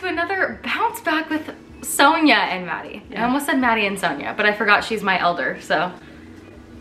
[0.00, 3.02] to another bounce back with Sonja and Mady.
[3.16, 5.92] I almost said Mady and Sonja, but I forgot she's my elder, so.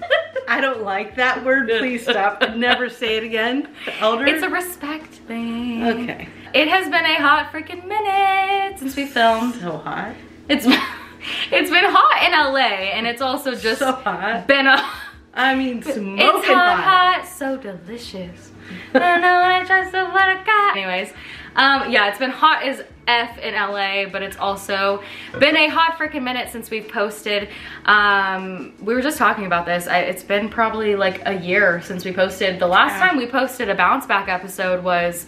[0.48, 1.70] I don't like that word.
[1.70, 2.42] Please stop.
[2.56, 3.68] Never say it again.
[3.86, 4.26] The elder.
[4.28, 5.84] It's a respect thing.
[5.84, 6.30] okay.
[6.54, 9.56] It has been a hot freaking minute since we filmed.
[9.56, 10.16] So hot.
[10.48, 10.66] It's
[11.52, 14.48] it's been hot in LA, and it's also just So hot.
[14.48, 14.88] been a.
[15.34, 18.52] I mean, smoking It's hot, hot, so delicious.
[18.94, 20.78] I know I try so what I got.
[20.78, 21.12] Anyways,
[21.58, 25.04] um, yeah, it's been hot as F in LA, but it's also
[25.40, 27.50] been a hot freaking minute since we've posted.
[27.86, 29.88] Um, we were just talking about this.
[29.88, 32.60] I, it's been probably like a year since we posted.
[32.60, 33.08] The last Yeah.
[33.10, 35.26] time we posted a bounce back episode was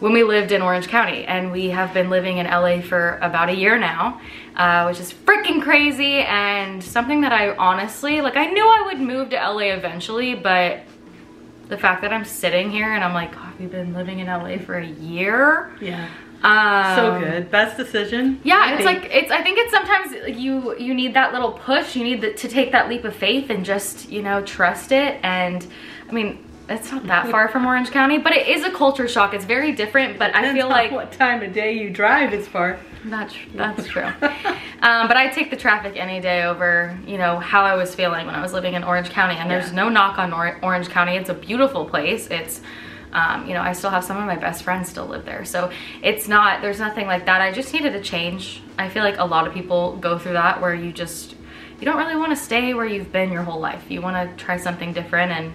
[0.00, 3.48] when we lived in Orange County, and we have been living in LA for about
[3.48, 4.20] a year now,
[4.56, 9.00] uh, which is freaking crazy and something that I honestly, like I knew I would
[9.00, 10.80] move to LA eventually, but
[11.68, 14.26] the fact that I'm sitting here and I'm like, oh, have you been living in
[14.26, 15.70] LA for a year?
[15.80, 16.06] Yeah.
[16.44, 17.50] Um, So good.
[17.50, 18.38] Best decision.
[18.44, 19.02] Yeah, I it's think.
[19.02, 19.30] like it's.
[19.30, 21.96] I think it's sometimes you you need that little push.
[21.96, 25.18] You need the, to take that leap of faith and just you know trust it.
[25.22, 25.66] And
[26.08, 29.32] I mean, it's not that far from Orange County, but it is a culture shock.
[29.32, 30.18] It's very different.
[30.18, 32.78] But I feel like what time of day you drive is far.
[33.06, 34.04] that's that's true.
[34.82, 38.26] um, but I take the traffic any day over you know how I was feeling
[38.26, 39.36] when I was living in Orange County.
[39.36, 41.16] And there's no knock on or- Orange County.
[41.16, 42.26] It's a beautiful place.
[42.30, 42.60] It's
[43.14, 45.44] um, you know, I still have some of my best friends still live there.
[45.44, 45.70] So
[46.02, 47.40] it's not, there's nothing like that.
[47.40, 48.60] I just needed a change.
[48.76, 51.36] I feel like a lot of people go through that where you just,
[51.78, 53.88] you don't really want to stay where you've been your whole life.
[53.88, 55.32] You want to try something different.
[55.32, 55.52] And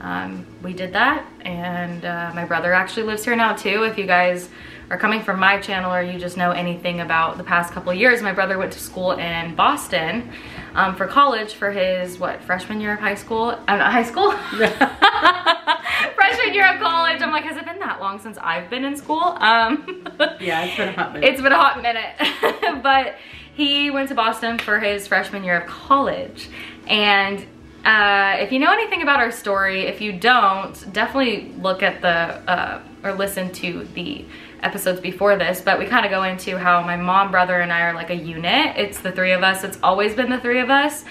[0.00, 1.26] um, we did that.
[1.40, 3.84] And uh, my brother actually lives here now too.
[3.84, 4.50] If you guys
[4.90, 8.20] are coming from my channel or you just know anything about the past couple years,
[8.20, 10.30] my brother went to school in Boston
[10.74, 13.50] um, for college for his, what, freshman year of high school?
[13.68, 14.32] Uh, not high school?
[16.14, 17.22] freshman year of college.
[17.22, 19.20] I'm like, has it been that long since I've been in school?
[19.38, 20.04] Um,
[20.40, 21.28] Yeah, it's been a hot minute.
[21.28, 22.82] it's been a hot minute.
[22.82, 23.16] but
[23.54, 26.48] he went to Boston for his freshman year of college.
[26.86, 27.44] And
[27.84, 32.08] uh, if you know anything about our story, if you don't, definitely look at the,
[32.08, 34.24] uh, or listen to the
[34.62, 37.82] episodes before this, but we kind of go into how my mom, brother, and I
[37.82, 38.76] are like a unit.
[38.76, 39.64] It's the three of us.
[39.64, 41.04] It's always been the three of us.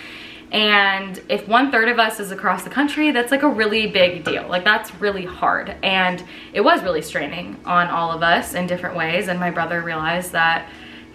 [0.51, 4.23] And if one third of us is across the country, that's like a really big
[4.23, 4.47] deal.
[4.47, 5.75] Like that's really hard.
[5.83, 6.23] And
[6.53, 9.27] it was really straining on all of us in different ways.
[9.27, 10.67] And my brother realized that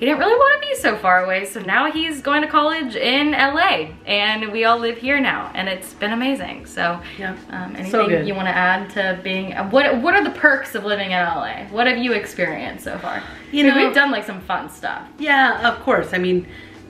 [0.04, 1.46] he didn't really want to be so far away.
[1.46, 5.50] So now he's going to college in LA and we all live here now.
[5.54, 6.66] And it's been amazing.
[6.66, 7.34] So Yeah.
[7.48, 8.28] um, anything good.
[8.28, 11.64] you want to add to being, what, what are the perks of living in LA?
[11.70, 13.22] What have you experienced so far?
[13.50, 15.08] You know- we've done like some fun stuff.
[15.18, 16.12] Yeah, of course.
[16.12, 16.46] I mean,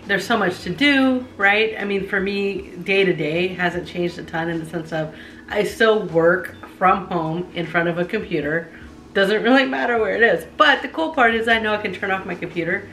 [0.09, 1.77] there's so much to do, right?
[1.79, 5.15] I mean, for me, day to day hasn't changed a ton in the sense of
[5.49, 8.73] I still work from home in front of a computer.
[9.15, 10.45] Doesn't really matter where it is.
[10.57, 12.89] But the cool part is I know I can turn off my computer.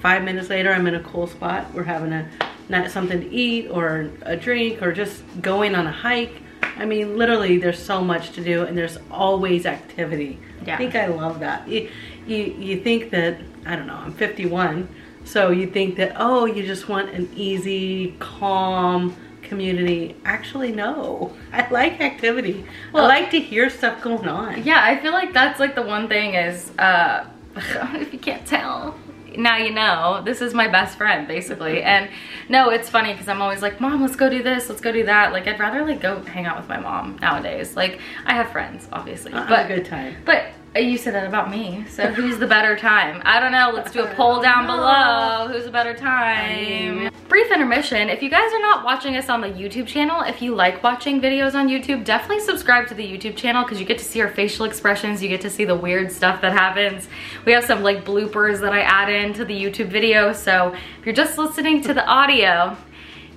[0.00, 1.74] Five minutes later, I'm in a cool spot.
[1.74, 2.30] We're having a
[2.68, 6.34] not something to eat or a drink or just going on a hike.
[6.62, 10.38] I mean, literally, there's so much to do and there's always activity.
[10.64, 10.74] Yeah.
[10.74, 11.66] I think I love that.
[11.68, 11.90] You,
[12.26, 14.88] you, you think that, I don't know, I'm 51,
[15.24, 19.16] so you think that, oh, you just want an easy, calm
[19.46, 20.14] community.
[20.24, 21.34] Actually, no.
[21.52, 22.64] I like activity.
[22.92, 24.62] Well- I like to hear stuff going on.
[24.64, 27.26] Yeah, I feel like that's like the one thing is, uh,
[27.56, 28.94] if you can't tell,
[29.36, 30.22] now you know.
[30.24, 31.82] This is my best friend, basically.
[31.82, 32.08] And
[32.48, 35.04] no, it's funny because I'm always like, Mom, let's go do this, let's go do
[35.04, 35.32] that.
[35.32, 37.76] Like, I'd rather like go hang out with my mom nowadays.
[37.76, 40.16] Like, I have friends, obviously, Have but a good time.
[40.24, 40.48] but uh,
[40.78, 41.84] you said that about me.
[41.88, 43.22] So who's the better time?
[43.24, 43.70] I don't know.
[43.74, 45.48] Let's do a poll down below.
[45.52, 47.10] Who's the better time?
[47.28, 48.08] Brief intermission.
[48.08, 51.20] If you guys are not watching us on the YouTube channel, if you like watching
[51.20, 54.30] videos on YouTube, definitely subscribe to the YouTube channel because you get to see our
[54.30, 55.22] facial expressions.
[55.22, 57.08] You get to see the weird stuff that happens.
[57.44, 60.32] We have some like bloopers that I add into the YouTube video.
[60.32, 62.76] So if you're just listening to the audio,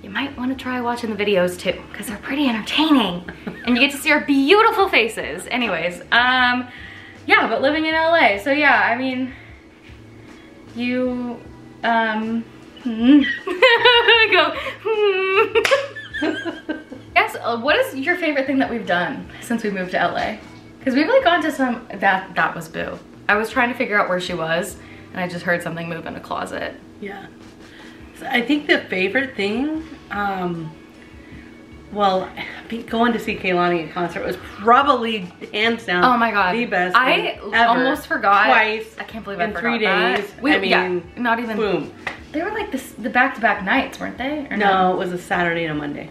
[0.02, 3.22] you might want to try watching the videos too because they're pretty entertaining
[3.66, 6.66] and you get to see our beautiful faces anyways um
[7.26, 9.32] yeah but living in la so yeah i mean
[10.74, 11.38] you
[11.84, 12.42] um
[12.82, 13.20] hmm.
[14.32, 15.58] go hmm.
[17.14, 20.36] yes uh, what is your favorite thing that we've done since we moved to la
[20.78, 24.00] because we've like gone to some that that was boo i was trying to figure
[24.00, 24.76] out where she was
[25.12, 27.26] and i just heard something move in a closet Yeah.
[28.18, 30.70] So I think the favorite thing, um,
[31.90, 32.28] well,
[32.78, 36.04] going to see Kehlani at concert was probably hands down.
[36.04, 36.54] Oh my god.
[36.54, 36.96] the best.
[36.96, 38.46] I almost forgot.
[38.46, 38.96] twice.
[38.98, 40.30] I can't believe in I three days.
[40.30, 40.42] that.
[40.42, 41.56] We, I mean, yeah, not even.
[41.56, 41.94] boom.
[42.32, 44.46] They were like this, the back-to-back nights, weren't they?
[44.48, 46.10] Or No, it was a Saturday and a Monday.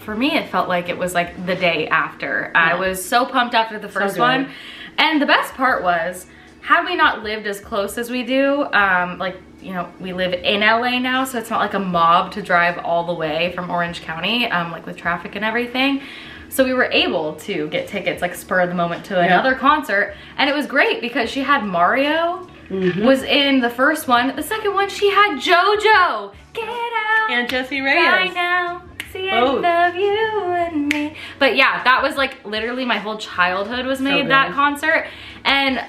[0.00, 2.52] For me, it felt like it was like the day after.
[2.54, 4.20] I was so pumped after the first good.
[4.20, 4.50] one,
[4.98, 6.26] and the best part was
[6.60, 10.32] had we not lived as close as we do, um, like, you know, we live
[10.32, 13.70] in LA now, so it's not like a mob to drive all the way from
[13.70, 16.02] Orange County, um, like with traffic and everything.
[16.50, 20.14] So we were able to get tickets like spur of the moment to another concert.
[20.38, 23.04] And it was great because she had Mario Mhm.
[23.04, 24.34] was in the first one.
[24.36, 26.32] The second one, she had JoJo.
[26.54, 27.30] Get out.
[27.30, 28.34] And Jessie Reyez.
[28.34, 28.82] now.
[29.12, 29.64] See, Both.
[29.64, 31.16] I love you and me.
[31.38, 34.30] But yeah, that was like literally my whole childhood was made good.
[34.30, 35.06] that concert.
[35.44, 35.82] And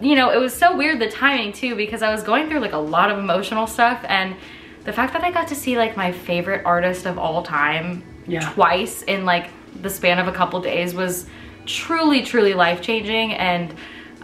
[0.00, 2.72] you know, it was so weird the timing too because I was going through like
[2.74, 4.36] a lot of emotional stuff and
[4.84, 8.50] the fact that I got to see like my favorite artist of all time Yeah.
[8.52, 9.50] twice in like
[9.82, 11.26] the span of a couple days was
[11.66, 13.32] truly, truly life changing.
[13.34, 13.74] And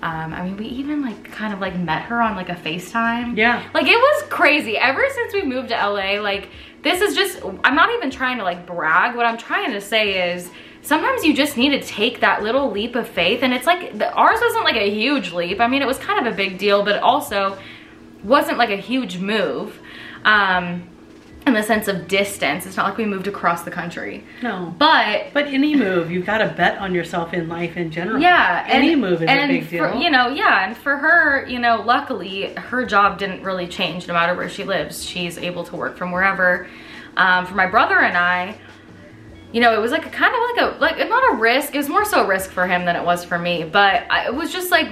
[0.02, 3.36] um, I mean, we even like kind of like met her on like a FaceTime.
[3.36, 3.64] Yeah.
[3.72, 4.76] Like it was crazy.
[4.76, 6.48] Ever since we moved to LA, like
[6.82, 9.14] this is just, I'm not even trying to like brag.
[9.14, 10.50] What I'm trying to say is
[10.82, 13.44] sometimes you just need to take that little leap of faith.
[13.44, 15.60] And it's like, the, ours wasn't like a huge leap.
[15.60, 17.56] I mean, it was kind of a big deal, but it also
[18.24, 19.78] wasn't like a huge move.
[20.24, 20.88] Um,
[21.46, 22.66] in the sense of distance.
[22.66, 24.24] It's not like we moved across the country.
[24.42, 24.74] No.
[24.78, 28.20] But But any move, you've got to bet on yourself in life in general.
[28.20, 30.00] yeah, Any move is and a big for, deal.
[30.00, 34.14] You know, yeah, and for her, you know, luckily her job didn't really change no
[34.14, 35.04] matter where she lives.
[35.04, 36.68] She's able to work from wherever.
[37.16, 38.56] Um, for my brother and I,
[39.52, 41.74] you know, it was like a kind of like a like not a risk.
[41.74, 43.64] It was more so a risk for him than it was for me.
[43.64, 44.88] But I, it was just like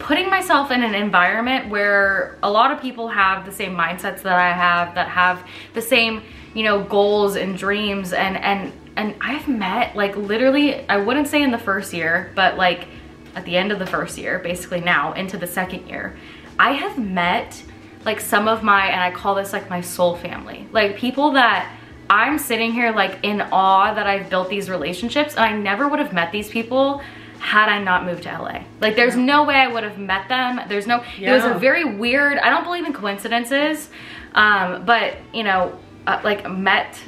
[0.00, 4.38] putting myself in an environment where a lot of people have the same mindsets that
[4.38, 6.22] I have, that have the same,
[6.54, 11.42] you know, goals and dreams, and and and I've met like literally, I wouldn't say
[11.42, 12.88] in the first year, but like
[13.36, 16.16] at the end of the first year, basically now into the second year,
[16.58, 17.62] I have met
[18.04, 21.70] like some of my, and I call this like my soul family, like people that
[22.08, 26.00] I'm sitting here like in awe that I've built these relationships and I never would
[26.00, 27.02] have met these people
[27.40, 28.62] had I not moved to LA.
[28.80, 30.60] Like there's no way I would have met them.
[30.68, 33.88] There's no, it was a very weird, I don't believe in coincidences,
[34.34, 36.98] um, but you know, uh, like met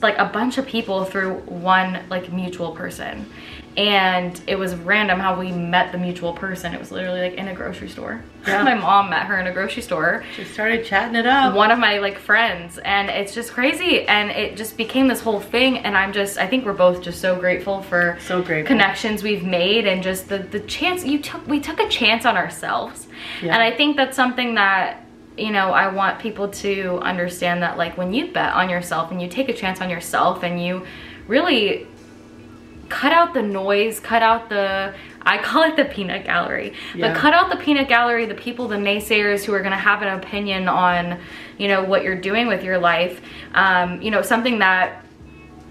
[0.00, 3.30] like a bunch of people through one like mutual person.
[3.76, 6.74] And it was random how we met the mutual person.
[6.74, 8.22] It was literally like in a grocery store.
[8.44, 8.64] Yeah.
[8.64, 11.54] My mom met her in a grocery store She started chatting it up.
[11.54, 15.38] one of my like friends and it's just crazy and it just became this whole
[15.38, 18.66] thing and i'm just i think we're both just so grateful for So grateful.
[18.66, 22.36] connections we've made and just the the chance you took we took a chance on
[22.36, 23.06] ourselves
[23.40, 23.54] Yeah.
[23.54, 25.06] and i think that's something that
[25.38, 29.22] you know i want people to understand that like when you bet on yourself and
[29.22, 30.84] you take a chance on yourself and you
[31.28, 31.86] really
[32.92, 37.12] cut out the noise, cut out the, I call it the peanut gallery, Yeah.
[37.12, 40.08] but cut out the peanut gallery, the people, the naysayers who are gonna have an
[40.08, 41.18] opinion on,
[41.56, 43.20] you know, what you're doing with your life.
[43.54, 45.04] Um, you know, something that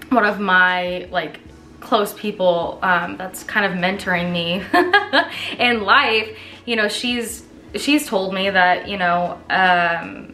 [0.09, 1.39] one of my like
[1.79, 4.63] close people um, that's kind of mentoring me
[5.59, 6.35] in life,
[6.65, 7.45] you know, she's
[7.75, 10.30] she's told me that you know um,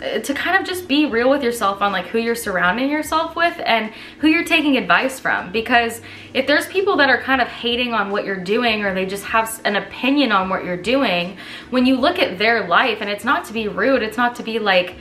[0.00, 3.54] to kind of just be real with yourself on like who you're surrounding yourself with
[3.64, 6.02] and who you're taking advice from because
[6.32, 9.24] if there's people that are kind of hating on what you're doing or they just
[9.24, 11.36] have an opinion on what you're doing
[11.70, 14.42] when you look at their life and it's not to be rude it's not to
[14.42, 14.96] be like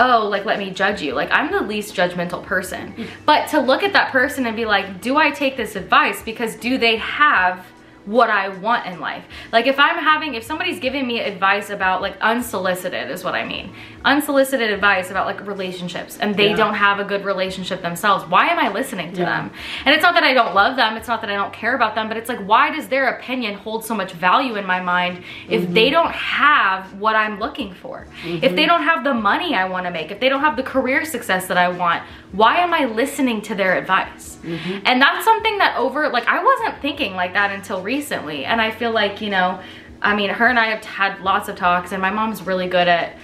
[0.00, 1.12] oh, like let me judge you.
[1.12, 2.92] Like I'm the least judgmental person.
[2.92, 3.08] Mm.
[3.26, 6.54] But to look at that person and be like, do I take this advice because
[6.54, 7.66] do they have
[8.04, 9.24] what I want in life?
[9.52, 13.44] Like if I'm having, if somebody's giving me advice about like unsolicited is what I
[13.44, 13.72] mean.
[14.04, 16.56] Unsolicited advice about like relationships and they Yeah.
[16.56, 18.24] don't have a good relationship themselves.
[18.24, 19.26] Why am I listening to Yeah.
[19.26, 19.50] them?
[19.84, 20.96] And it's not that I don't love them.
[20.96, 23.54] It's not that I don't care about them, but it's like, why does their opinion
[23.54, 25.74] hold so much value in my mind if Mm-hmm.
[25.74, 28.06] they don't have what I'm looking for?
[28.24, 30.62] If they don't have the money I want to make, if they don't have the
[30.62, 34.36] career success that I want, why am I listening to their advice?
[34.42, 34.80] Mm-hmm.
[34.84, 38.44] And that's something that over, like, I wasn't thinking like that until recently.
[38.44, 39.60] And I feel like, you know,
[40.02, 42.86] I mean, her and I have had lots of talks, and my mom's really good
[42.86, 43.16] at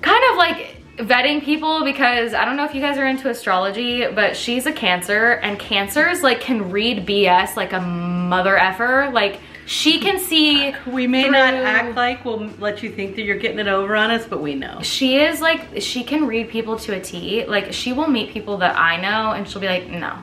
[0.00, 4.06] kind of like vetting people because I don't know if you guys are into astrology,
[4.06, 9.10] but she's a cancer and cancers like can read BS like a mother effer.
[9.12, 13.38] Like she can see We may not act like we'll let you think that you're
[13.38, 14.80] getting it over on us, but we know.
[14.82, 17.46] she is like she can read people to a T.
[17.46, 20.18] Like she will meet people that I know and she'll be like, no.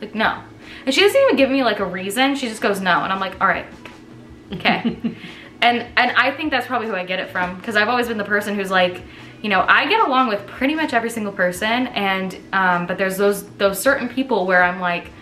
[0.00, 0.42] Like no.
[0.84, 2.34] And she doesn't even give me like a reason.
[2.34, 3.04] She just goes no.
[3.04, 3.66] And I'm like, all right.
[4.54, 4.80] Okay.
[5.62, 8.18] and and I think that's probably who I get it from because I've always been
[8.18, 9.00] the person who's like,
[9.42, 13.16] you know, I get along with pretty much every single person, and um, but there's
[13.16, 15.12] those those certain people where I'm like,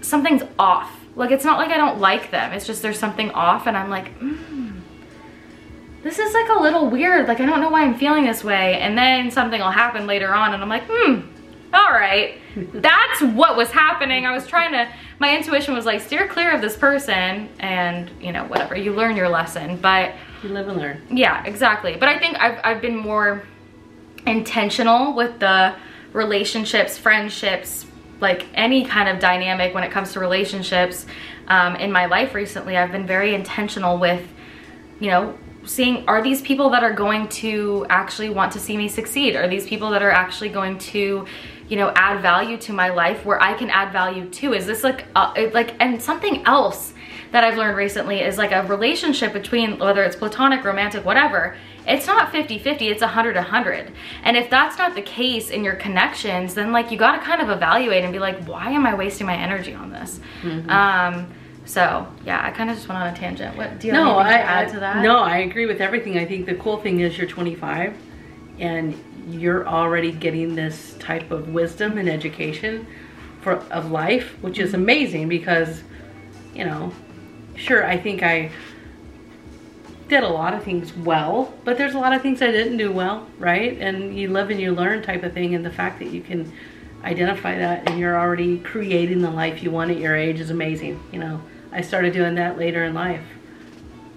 [0.00, 1.01] something's off.
[1.14, 2.52] Like it's not like I don't like them.
[2.52, 4.80] It's just there's something off, and I'm like, mm,
[6.02, 7.28] this is like a little weird.
[7.28, 10.34] Like I don't know why I'm feeling this way, and then something will happen later
[10.34, 11.20] on, and I'm like, hmm,
[11.74, 12.38] all right,
[12.74, 14.26] that's what was happening.
[14.26, 14.88] I was trying to,
[15.18, 18.76] my intuition was like, steer clear of this person and, you know, whatever.
[18.76, 19.76] You learn your lesson.
[19.78, 21.00] But You live and learn.
[21.10, 21.96] yeah, exactly.
[21.96, 23.42] But I think I've, I've been more
[24.26, 25.74] intentional with the
[26.12, 27.86] relationships, friendships,
[28.22, 31.06] like any kind of dynamic when it comes to relationships
[31.48, 32.76] um, in my life recently.
[32.76, 34.26] I've been very intentional with,
[35.00, 38.88] you know, seeing are these people that are going to actually want to see me
[38.88, 39.36] succeed?
[39.36, 41.26] Are these people that are actually going to,
[41.68, 44.54] you know, add value to my life where I can add value too?
[44.54, 46.94] Is this like, uh, like, and something else
[47.32, 51.56] that I've learned recently is like a relationship between whether it's platonic, romantic, whatever.
[51.86, 53.90] It's not 50-50, it's 100-100.
[54.22, 57.50] And if that's not the case in your connections, then like you gotta kind of
[57.50, 60.20] evaluate and be like, why am I wasting my energy on this?
[60.68, 61.32] Um,
[61.64, 63.56] so yeah, I kind of just went on a tangent.
[63.56, 65.02] What do you No, I, to add I- to that?
[65.02, 66.18] No, I agree with everything.
[66.18, 67.96] I think the cool thing is you're 25
[68.58, 68.94] and
[69.28, 72.86] you're already getting this type of wisdom and education
[73.40, 74.82] for of life, which is Mm-hmm.
[74.82, 75.82] amazing because,
[76.54, 76.92] you know,
[77.56, 78.50] sure, I think I
[80.12, 82.92] did a lot of things well, but there's a lot of things I didn't do
[82.92, 83.78] well, right?
[83.80, 86.52] And you live and you learn type of thing, and the fact that you can
[87.02, 91.02] identify that and you're already creating the life you want at your age is amazing.
[91.12, 91.40] You know,
[91.72, 93.24] I started doing that later in life,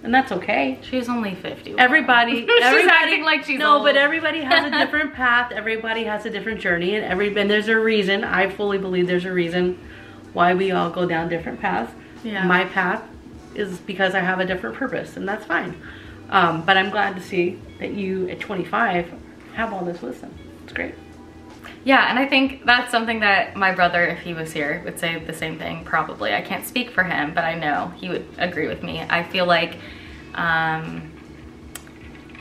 [0.03, 0.79] and that's okay.
[0.81, 1.75] She's only 50.
[1.77, 3.85] Everybody, She's everybody, acting like she's no, old.
[3.85, 5.53] but everybody has a different path.
[5.53, 8.25] Everybody has a different journey, and every and there's a reason.
[8.25, 9.79] I fully believe there's a reason
[10.33, 11.93] why we all go down different paths.
[12.21, 12.45] Yeah.
[12.45, 13.01] My path
[13.55, 15.79] is because I have a different purpose, and that's fine.
[16.29, 19.13] Um, but I'm glad to see that you at 25
[19.53, 20.33] have all this wisdom.
[20.63, 20.95] It's great.
[21.83, 25.24] Yeah, and I think that's something that my brother, if he was here, would say
[25.24, 26.33] the same thing probably.
[26.33, 29.01] I can't speak for him, but I know he would agree with me.
[29.01, 29.77] I feel like,
[30.33, 31.12] um,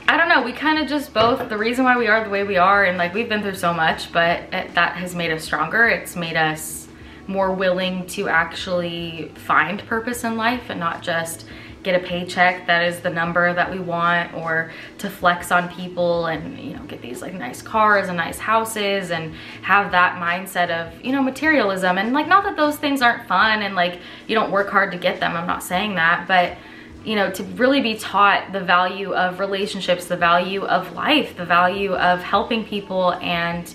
[0.09, 2.42] I don't know, we kind of just both, the reason why we are the way
[2.42, 5.44] we are, and like we've been through so much, but it, that has made us
[5.44, 5.88] stronger.
[5.88, 6.84] It's made us
[7.26, 11.47] more willing to actually find purpose in life and not just
[11.85, 16.26] get a paycheck that is the number that we want or to flex on people
[16.26, 20.71] and you know get these like nice cars and nice houses and have that mindset
[20.71, 21.99] of you know materialism.
[21.99, 24.99] And like not that those things aren't fun and like you don't work hard to
[24.99, 25.37] get them.
[25.37, 26.26] I'm not saying that.
[26.26, 26.57] But
[27.04, 31.45] you know to really be taught the value of relationships the value of life the
[31.45, 33.75] value of helping people and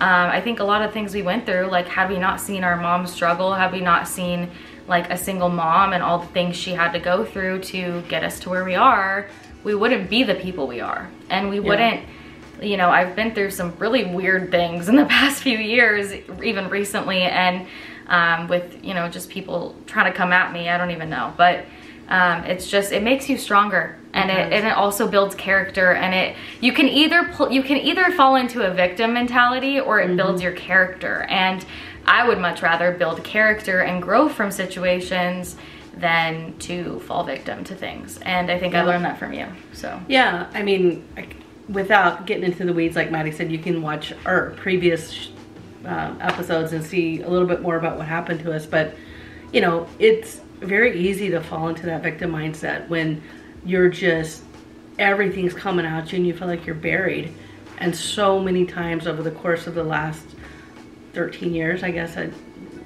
[0.00, 2.64] um, I think a lot of things we went through, like had we not seen
[2.64, 4.50] our mom struggle, had we not seen
[4.88, 8.24] like a single mom and all the things she had to go through to get
[8.24, 9.28] us to where we are,
[9.62, 11.10] we wouldn't be the people we are.
[11.28, 12.06] And we wouldn't,
[12.62, 16.70] you know, I've been through some really weird things in the past few years, even
[16.70, 17.66] recently, and
[18.06, 21.34] um, with, you know, just people trying to come at me, I don't even know.
[21.36, 21.66] But
[22.08, 26.14] um, it's just, it makes you stronger and it, and it also builds character and
[26.14, 30.42] it you can either you can either fall into a victim mentality or it builds
[30.42, 31.22] your character.
[31.28, 31.64] And
[32.06, 35.56] i would much rather build character and grow from situations
[35.94, 38.18] than to fall victim to things.
[38.22, 40.00] And i think i learned that from you so.
[40.08, 41.36] Yeah, I mean, like,
[41.68, 45.30] without getting into the weeds, like Mady said, you can watch our previous
[45.84, 48.66] um, episodes and see a little bit more about what happened to us.
[48.66, 48.94] But,
[49.52, 53.22] you know, it's very easy to fall into that victim mindset when
[53.64, 54.42] you're just,
[54.98, 57.32] everything's coming at you and you feel like you're buried.
[57.78, 60.24] And so many times over the course of the last
[61.12, 62.30] 13 years, I guess, I,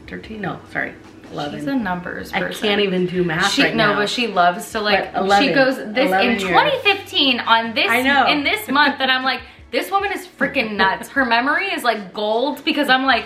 [0.07, 0.41] 13?
[0.41, 0.95] No, sorry,
[1.33, 1.59] 11.
[1.59, 3.99] she's a numbers I can't even do math she right no now.
[3.99, 6.43] but she loves to like But 11 she goes this 11 in years.
[6.43, 8.27] 2015 on this I know.
[8.29, 9.41] in this month that i'm like
[9.73, 13.25] this woman is freaking nuts her memory is like gold because i'm like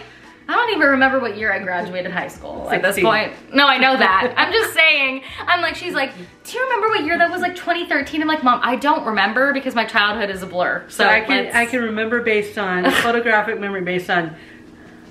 [0.51, 3.35] I don't even remember what year I graduated high school at this point.
[3.53, 4.33] No, I know that.
[4.39, 5.23] I'm just saying.
[5.41, 6.13] I'm like, she's like,
[6.45, 8.23] do you remember what year that was like 2013?
[8.23, 10.85] I'm like, mom, I don't remember because my childhood is a blur.
[10.89, 14.35] So, So I can let's- I can remember based on photographic memory based on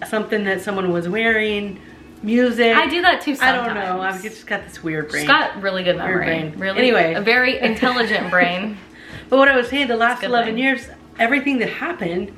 [0.07, 1.79] something that someone was wearing,
[2.23, 2.75] music.
[2.75, 3.59] I do that too sometimes.
[3.69, 4.01] I don't know.
[4.01, 5.21] I've just got this weird brain.
[5.21, 6.25] She's got really good memory.
[6.25, 6.53] brain.
[6.57, 7.13] Really, Anyway.
[7.13, 8.75] a very intelligent brain.
[9.29, 10.63] but what I was saying, the last eleven thing.
[10.63, 10.87] years,
[11.19, 12.33] everything that happened,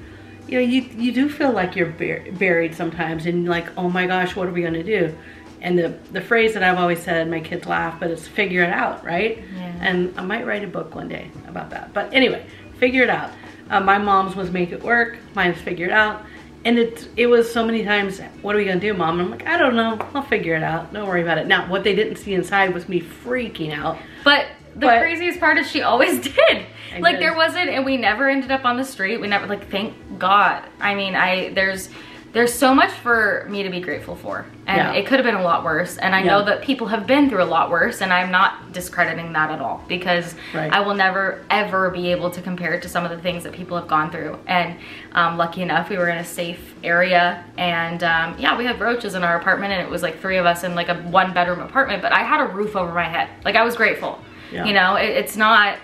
[0.49, 4.07] you know, you you do feel like you're bur- buried sometimes, and like, oh my
[4.07, 5.15] gosh, what are we gonna do?
[5.61, 8.71] And the the phrase that I've always said, my kids laugh, but it's figure it
[8.71, 9.43] out, right?
[9.55, 9.75] Yeah.
[9.81, 11.93] And I might write a book one day about that.
[11.93, 12.45] But anyway,
[12.77, 13.31] figure it out.
[13.69, 15.17] Uh, my mom's was make it work.
[15.35, 16.25] Mine's figure it out.
[16.65, 18.19] And it it was so many times.
[18.41, 19.19] What are we gonna do, mom?
[19.19, 19.97] And I'm like, I don't know.
[20.13, 20.91] I'll figure it out.
[20.93, 21.47] Don't worry about it.
[21.47, 23.97] Now, what they didn't see inside was me freaking out.
[24.23, 24.47] But
[24.79, 26.65] the But- craziest part is she always did.
[26.95, 27.21] I like did.
[27.23, 29.17] there wasn't, and we never ended up on the street.
[29.21, 30.63] We never like, thank God.
[30.79, 31.89] I mean, I there's
[32.31, 34.93] there's so much for me to be grateful for and Yeah.
[34.93, 37.41] it could have been a lot worse and i know that people have been through
[37.41, 40.71] a lot worse and i'm not discrediting that at all because Right.
[40.71, 43.53] i will never ever be able to compare it to some of the things that
[43.53, 44.75] people have gone through and
[45.13, 49.15] um, lucky enough we were in a safe area and um, yeah we had roaches
[49.15, 51.61] in our apartment and it was like three of us in like a one bedroom
[51.61, 54.19] apartment but i had a roof over my head like i was grateful
[54.51, 54.65] Yeah.
[54.65, 55.77] you know it, it's not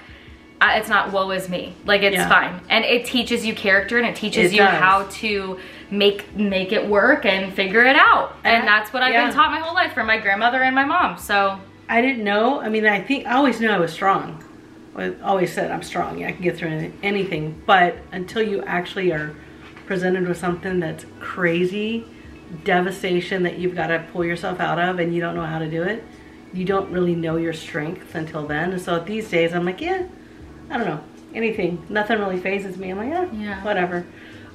[0.62, 2.30] it's not woe is me like it's Yeah.
[2.30, 4.74] fine and it teaches you character and it teaches It you does.
[4.80, 5.60] how to
[5.92, 8.66] make make it work and figure it out and Yeah.
[8.66, 9.26] that's what i've Yeah.
[9.26, 12.60] been taught my whole life from my grandmother and my mom so I didn't know.
[12.62, 14.44] I mean, I think I always knew I was strong.
[14.98, 16.18] I always said I'm strong.
[16.18, 17.62] Yeah, I can get through anything.
[17.68, 19.36] But until you actually are
[19.86, 22.04] presented with something that's crazy,
[22.64, 25.70] devastation that you've got to pull yourself out of, and you don't know how to
[25.70, 26.04] do it,
[26.56, 28.72] you don't really know your strength until then.
[28.72, 30.08] And so these days, I'm like, yeah,
[30.70, 31.86] I don't know anything.
[31.90, 32.90] Nothing really phases me.
[32.92, 33.64] I'm like, yeah, Yeah.
[33.64, 34.06] whatever.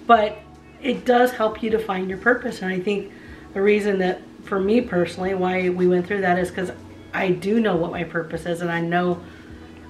[0.06, 0.38] But
[0.82, 3.12] it does help you to find your purpose, and I think
[3.52, 6.72] the reason that for me personally why we went through that is because
[7.12, 9.20] I do know what my purpose is and I know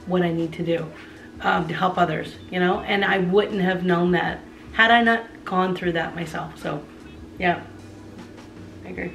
[0.07, 0.91] what I need to do
[1.43, 4.41] um, to help others, you know, and I wouldn't have known that
[4.73, 6.61] had I not gone through that myself.
[6.61, 6.83] So,
[7.39, 7.63] yeah,
[8.85, 9.13] I agree.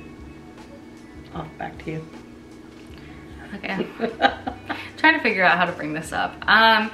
[1.33, 2.07] Off back to you.
[3.53, 3.87] Okay
[4.97, 6.91] trying to figure out how to bring this up um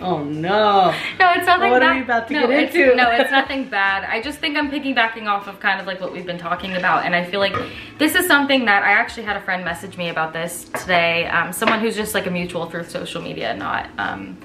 [0.00, 0.94] oh no.
[1.18, 1.96] No, it's nothing What are bad.
[1.96, 2.94] we about to no, get it's, into?
[2.94, 4.04] no, it's nothing bad.
[4.04, 7.04] I just think I'm piggybacking off of kind of like what we've been talking about.
[7.04, 7.54] And I feel like
[7.98, 11.26] this is something that I actually had a friend message me about this today.
[11.26, 14.38] Um, someone who's just like a mutual through social media, not um,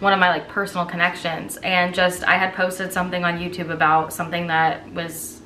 [0.00, 1.56] one of my like personal connections.
[1.58, 5.39] And just, I had posted something on YouTube about something that was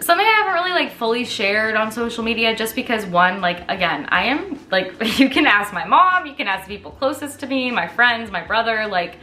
[0.00, 4.06] something I haven't really like fully shared on social media just because one, like again,
[4.10, 7.46] I am like you can ask my mom, you can ask the people closest to
[7.46, 9.16] me, my friends, my brother, like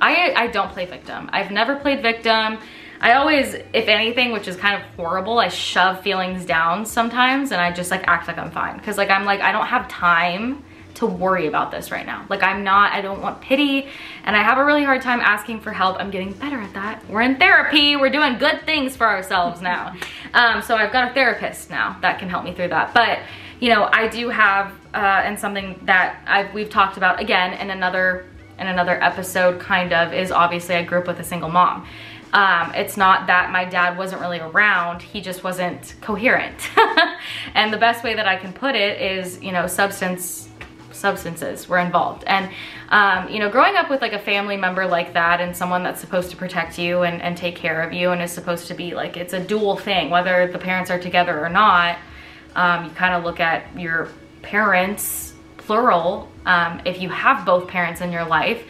[0.00, 1.30] I I don't play victim.
[1.32, 2.58] I've never played victim.
[3.00, 7.60] I always, if anything, which is kind of horrible, I shove feelings down sometimes and
[7.60, 8.80] I just like act like I'm fine.
[8.80, 10.64] Cause like I'm like, I don't have time
[10.94, 12.24] to worry about this right now.
[12.28, 13.88] Like I'm not, I don't want pity
[14.24, 15.96] and I have a really hard time asking for help.
[15.98, 17.08] I'm getting better at that.
[17.08, 17.96] We're in therapy.
[17.96, 19.94] We're doing good things for ourselves now.
[20.34, 22.92] Um, so I've got a therapist now that can help me through that.
[22.92, 23.20] But
[23.60, 27.70] you know, I do have, uh, and something that I've, we've talked about again in
[27.70, 28.26] another,
[28.58, 31.86] in another episode kind of is obviously I grew up with a single mom.
[32.32, 36.68] Um, it's not that my dad wasn't really around, he just wasn't coherent.
[37.54, 40.43] and the best way that I can put it is, you know, substance
[41.04, 42.24] substances were involved.
[42.26, 42.48] And,
[42.88, 46.00] um, you know, growing up with like a family member like that and someone that's
[46.00, 48.94] supposed to protect you and, and take care of you and is supposed to be
[48.94, 51.98] like, it's a dual thing, whether the parents are together or not,
[52.56, 54.08] um, you kind of look at your
[54.40, 58.62] parents, plural, um, if you have both parents in your life,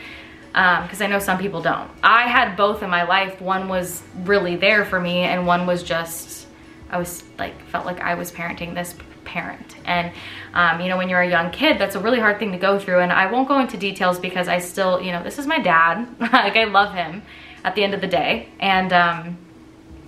[0.48, 1.88] because I know some people don't.
[2.02, 3.40] I had both in my life.
[3.40, 6.48] One was really there for me, and one was just,
[6.90, 8.94] I was like, felt like I was parenting this
[9.24, 9.76] parent.
[9.84, 10.12] And,
[10.52, 12.78] um, you know, when you're a young kid, that's a really hard thing to go
[12.78, 13.00] through.
[13.00, 16.06] And I won't go into details because I still, you know, this is my dad.
[16.20, 17.22] like, I love him
[17.64, 18.48] at the end of the day.
[18.60, 19.38] And um,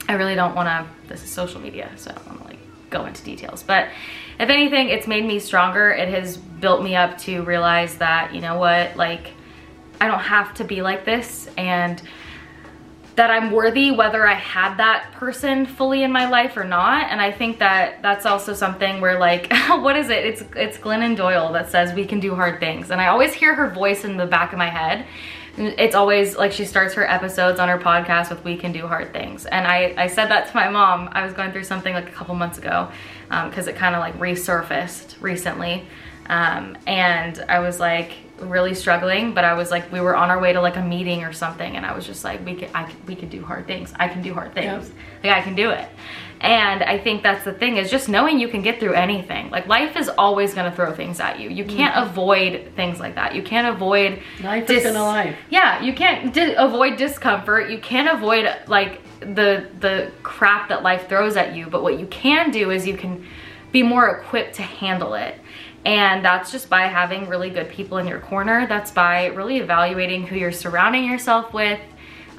[0.09, 2.59] I really don't want to, this is social media, so I don't want to like
[2.91, 3.63] go into details.
[3.63, 3.89] But
[4.39, 5.91] if anything, it's made me stronger.
[5.91, 9.33] It has built me up to realize that, you know what, like,
[10.01, 12.01] I don't have to be like this and
[13.17, 17.11] that I'm worthy whether I had that person fully in my life or not.
[17.11, 20.25] And I think that that's also something where like, what is it?
[20.25, 22.91] It's, it's Glennon Doyle that says we can do hard things.
[22.91, 25.07] And I always hear her voice in the back of my head.
[25.57, 29.15] It's always like she starts her episodes on her podcast with we can do hard
[29.15, 29.47] things.
[29.47, 31.09] And I, I said that to my mom.
[31.13, 32.91] I was going through something like a couple months ago
[33.29, 35.87] because it kind of like resurfaced recently.
[36.29, 40.39] Um, and I was like really struggling, but I was like, we were on our
[40.39, 42.91] way to like a meeting or something, and I was just like, we could, I
[43.07, 43.93] we could do hard things.
[43.97, 44.91] I can do hard things.
[45.23, 45.89] Like I can do it.
[46.41, 49.51] And I think that's the thing is just knowing you can get through anything.
[49.51, 51.49] Like life is always gonna throw things at you.
[51.49, 51.77] You mm-hmm.
[51.77, 53.35] can't avoid things like that.
[53.35, 55.37] You can't avoid Life is gonna life.
[55.49, 57.71] Yeah, you can't di- avoid discomfort.
[57.71, 61.69] You can't avoid like the the crap that life throws at you.
[61.69, 63.25] But what you can do is you can
[63.73, 65.41] be more equipped to handle it.
[65.87, 68.67] And that's just by having really good people in your corner.
[68.67, 71.79] That's by really evaluating who you're surrounding yourself with,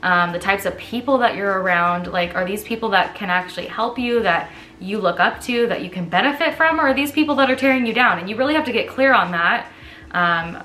[0.04, 2.08] um, the types of people that you're around.
[2.08, 5.82] Like, are these people that can actually help you, that you look up to, that
[5.82, 8.20] you can benefit from, or are these people that are tearing you down?
[8.20, 9.72] And you really have to get clear on that.
[10.12, 10.58] Um,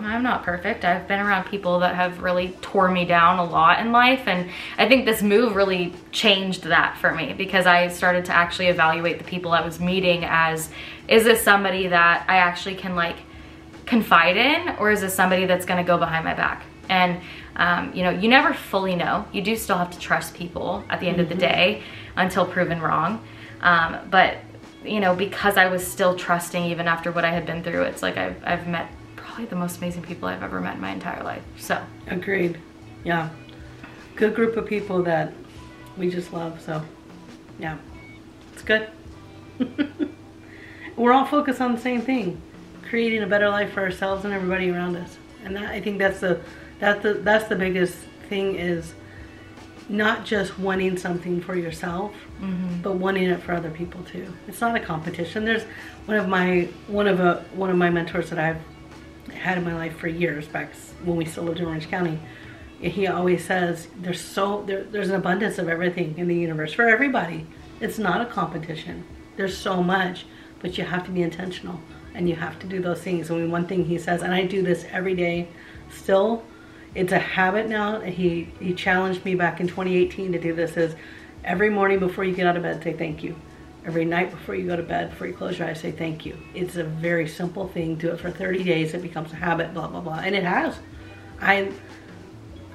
[0.00, 0.84] I'm not perfect.
[0.84, 4.22] I've been around people that have really tore me down a lot in life.
[4.26, 8.68] And I think this move really changed that for me because I started to actually
[8.68, 10.70] evaluate the people I was meeting as,
[11.08, 13.16] is this somebody that I actually can like
[13.84, 16.64] confide in or is this somebody that's gonna go behind my back?
[16.88, 17.20] And,
[17.56, 19.26] um, you know, you never fully know.
[19.32, 21.82] You do still have to trust people at the end of the day
[22.16, 23.24] until proven wrong.
[23.60, 24.38] Um, but,
[24.84, 28.02] you know, because I was still trusting even after what I had been through, it's
[28.02, 31.22] like I've, I've met probably the most amazing people I've ever met in my entire
[31.22, 31.42] life.
[31.58, 32.60] So, Agreed.
[33.04, 33.30] Yeah.
[34.14, 35.32] Good group of people that
[35.96, 36.60] we just love.
[36.60, 36.82] So,
[37.58, 37.78] yeah,
[38.52, 38.88] it's good.
[40.96, 42.40] We're all focused on the same thing,
[42.88, 45.16] creating a better life for ourselves and everybody around us.
[45.44, 46.40] And that, I think that's the
[46.78, 47.94] that's the that's the biggest
[48.28, 48.94] thing is
[49.88, 52.82] not just wanting something for yourself, mm-hmm.
[52.82, 54.32] but wanting it for other people too.
[54.48, 55.44] It's not a competition.
[55.44, 55.64] There's
[56.06, 58.60] one of my one of a one of my mentors that I've
[59.32, 62.18] had in my life for years back when we still lived in Orange County.
[62.80, 66.88] He always says there's so there, there's an abundance of everything in the universe for
[66.88, 67.46] everybody.
[67.80, 69.04] It's not a competition.
[69.36, 70.26] There's so much,
[70.66, 71.80] but you have to be intentional
[72.12, 73.30] and you have to do those things.
[73.30, 75.46] And one thing he says, and I do this every day,
[75.92, 76.42] still,
[76.92, 78.00] it's a habit now.
[78.00, 80.76] He he challenged me back in 2018 to do this.
[80.76, 80.96] Is
[81.44, 83.36] every morning before you get out of bed, say thank you.
[83.84, 86.36] Every night before you go to bed, before you close your eyes, say thank you.
[86.52, 87.94] It's a very simple thing.
[87.94, 88.92] Do it for 30 days.
[88.92, 89.72] It becomes a habit.
[89.72, 90.80] Blah blah blah, and it has.
[91.40, 91.70] I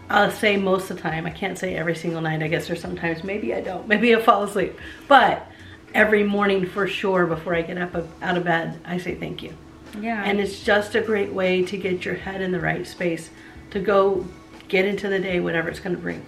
[0.09, 1.25] I'll say most of the time.
[1.25, 2.41] I can't say every single night.
[2.41, 3.85] I guess there's sometimes maybe I don't.
[3.85, 4.79] Maybe I fall asleep.
[5.09, 5.45] But
[5.93, 9.53] every morning for sure before I get up out of bed, I say thank you.
[9.99, 10.23] yeah.
[10.23, 13.29] And it's just a great way to get your head in the right space
[13.71, 14.25] to go
[14.67, 16.25] get into the day, whatever it's going to bring.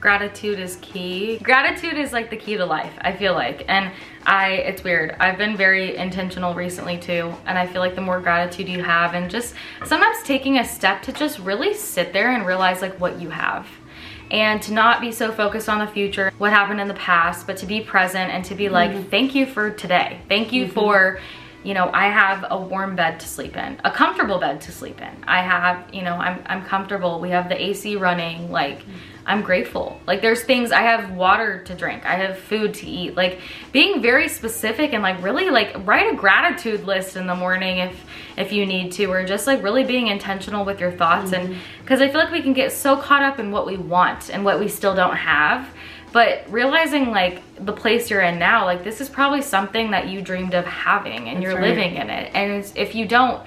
[0.00, 1.38] gratitude is key.
[1.38, 3.64] Gratitude is like the key to life, I feel like.
[3.68, 3.90] And
[4.26, 5.16] I, it's weird.
[5.20, 7.32] I've been very intentional recently too.
[7.46, 11.02] And I feel like the more gratitude you have and just sometimes taking a step
[11.02, 13.66] to just really sit there and realize like what you have.
[14.30, 17.56] And to not be so focused on the future, what happened in the past, but
[17.58, 19.08] to be present and to be like, mm-hmm.
[19.10, 20.20] thank you for today.
[20.28, 20.74] Thank you mm-hmm.
[20.74, 21.20] for
[21.64, 25.00] you know, I have a warm bed to sleep in, a comfortable bed to sleep
[25.00, 25.24] in.
[25.26, 27.20] I have, you know, I'm, I'm comfortable.
[27.20, 28.52] We have the AC running.
[28.52, 28.92] Like, mm-hmm.
[29.26, 30.00] I'm grateful.
[30.06, 32.04] Like, there's things, I have water to drink.
[32.04, 33.16] I have food to eat.
[33.16, 33.40] Like,
[33.72, 38.04] being very specific and like really like write a gratitude list in the morning if,
[38.36, 41.32] if you need to, or just like really being intentional with your thoughts.
[41.32, 41.60] And mm-hmm.
[41.80, 44.44] because I feel like we can get so caught up in what we want and
[44.44, 45.68] what we still don't have
[46.14, 50.22] but realizing like the place you're in now like this is probably something that you
[50.22, 51.70] dreamed of having and That's you're right.
[51.76, 53.44] living in it and if you don't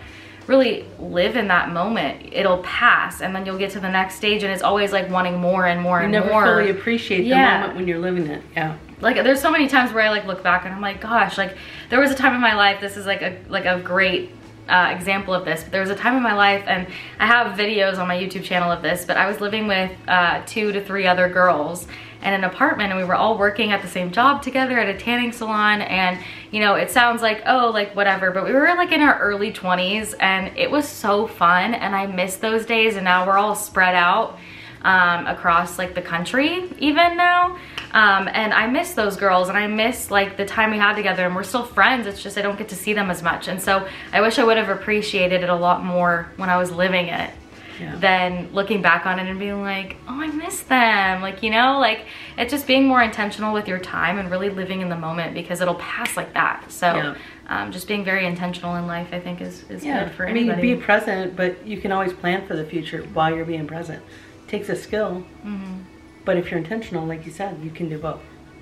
[0.47, 4.43] really live in that moment it'll pass and then you'll get to the next stage
[4.43, 7.27] and it's always like wanting more and more You and never more fully appreciate the
[7.29, 7.59] Yeah.
[7.59, 8.41] moment when you're living it.
[8.55, 8.77] Yeah.
[9.01, 11.55] like there's so many times where I like look back and I'm like, gosh, like
[11.89, 12.79] there was a time in my life.
[12.81, 14.31] This is like a like a great
[14.69, 15.63] uh, example of this.
[15.63, 16.87] But there was a time in my life, and
[17.19, 19.05] I have videos on my YouTube channel of this.
[19.05, 21.87] But I was living with uh, two to three other girls
[22.21, 24.97] in an apartment, and we were all working at the same job together at a
[24.97, 25.81] tanning salon.
[25.81, 26.19] And
[26.51, 29.51] you know, it sounds like oh, like whatever, but we were like in our early
[29.51, 31.73] 20s, and it was so fun.
[31.73, 32.95] And I miss those days.
[32.95, 34.37] And now we're all spread out
[34.83, 37.57] um, across like the country even now.
[37.97, 41.25] Um, and I miss those girls and I miss like the time we had together
[41.25, 42.05] and we're still friends.
[42.05, 43.47] It's just I don't get to see them as much.
[43.47, 46.71] And so I wish I would have appreciated it a lot more when I was
[46.71, 47.31] living it
[47.79, 47.95] Yeah.
[47.95, 51.23] than looking back on it and being like, oh, I miss them.
[51.23, 52.05] Like, you know, like
[52.37, 55.59] it's just being more intentional with your time and really living in the moment because
[55.61, 56.71] it'll pass like that.
[56.71, 57.15] So Yeah.
[57.49, 60.03] um, just being very intentional in life, I think is, is Yeah.
[60.03, 60.59] good for anybody.
[60.59, 63.65] I mean, be present, but you can always plan for the future while you're being
[63.65, 64.03] present.
[64.47, 65.81] takes a skill, Mhm.
[66.27, 68.19] But if you're intentional, like you said, you can do both.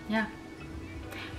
[0.08, 0.28] Yeah.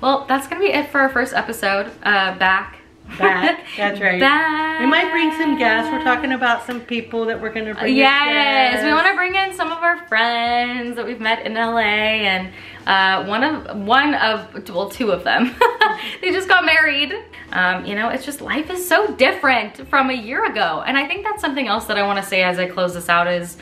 [0.01, 1.87] Well, that's gonna be it for our first episode.
[2.03, 2.81] Uh, back.
[3.17, 3.65] Back.
[3.77, 4.19] That's right.
[4.19, 4.81] Back.
[4.81, 5.93] We might bring some guests.
[5.93, 7.97] We're talking about some people that we're to bring.
[7.97, 11.79] Yes, we want to bring in some of our friends that we've met in LA,
[11.79, 12.53] and
[12.89, 15.55] uh, one of one of well, two of them.
[16.21, 17.15] they just got married.
[17.53, 21.07] Um, you know, it's just life is so different from a year ago, and I
[21.07, 23.57] think that's something else that I want to say as I close this out is,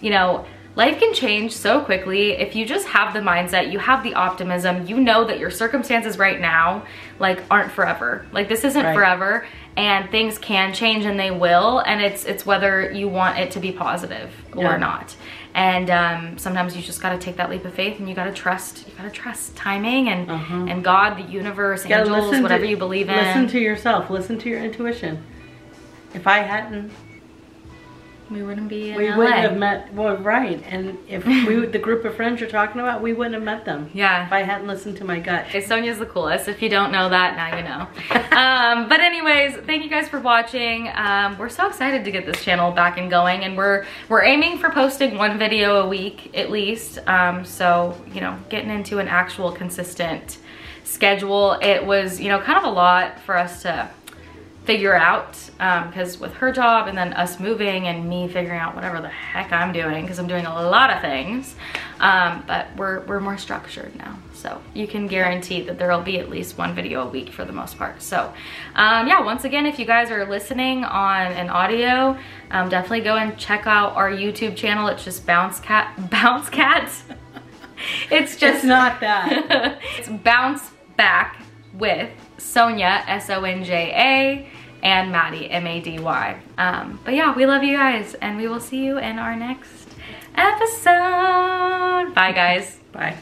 [0.00, 0.46] you know.
[0.76, 4.86] Life can change so quickly if you just have the mindset, you have the optimism,
[4.86, 6.84] you know that your circumstances right now
[7.18, 8.26] like aren't forever.
[8.30, 8.94] Like this isn't Right.
[8.94, 13.50] forever and things can change and they will and it's it's whether you want it
[13.52, 14.74] to be positive Yeah.
[14.74, 15.14] or not
[15.54, 18.24] and um, sometimes you just got to take that leap of faith and you got
[18.24, 20.66] to trust you got to trust timing and Uh-huh.
[20.68, 24.08] and god the universe angels listen to- whatever you believe in Listen to yourself.
[24.10, 25.22] Listen to your intuition.
[26.14, 26.90] If I hadn't,
[28.30, 29.16] we wouldn't be in we LA.
[29.16, 29.94] wouldn't have met.
[29.94, 30.62] Well, right.
[30.66, 33.90] And if we, the group of friends you're talking about, we wouldn't have met them.
[33.94, 35.46] yeah If I hadn't listened to my gut.
[35.46, 36.48] Okay, Sonja's the coolest.
[36.48, 38.36] If you don't know that, now you know.
[38.36, 40.90] um, but anyways, thank you guys for watching.
[40.94, 44.58] Um, we're so excited to get this channel back and going, and we're we're aiming
[44.58, 46.98] for posting one video a week at least.
[47.06, 50.38] Um, so you know, getting into an actual consistent
[50.84, 51.52] schedule.
[51.62, 53.88] It was you know kind of a lot for us to
[54.66, 58.74] figure out because um, with her job and then us moving and me figuring out
[58.74, 61.54] whatever the heck I'm doing because I'm doing a lot of things
[62.00, 64.18] um, but we're, we're more structured now.
[64.34, 67.44] So you can guarantee that there will be at least one video a week for
[67.44, 68.02] the most part.
[68.02, 68.34] So
[68.74, 72.18] um, yeah once again if you guys are listening on an audio
[72.50, 74.88] um, definitely go and check out our YouTube channel.
[74.88, 77.04] It's just bounce cat bounce cats
[78.10, 79.80] it's just it's not that.
[79.98, 81.40] It's bounce back
[81.74, 84.48] with Sonja, S-O-N-J-A,
[84.86, 86.40] and Mady, M-A-D-Y.
[86.58, 89.88] Um, but yeah, we love you guys, and we will see you in our next
[90.36, 92.14] episode.
[92.14, 92.78] Bye, guys.
[92.92, 93.16] Bye.